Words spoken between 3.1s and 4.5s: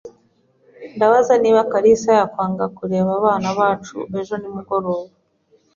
abana bacu ejo